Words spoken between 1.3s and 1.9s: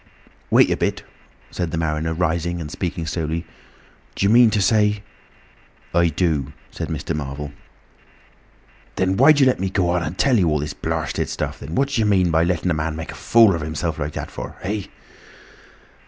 said the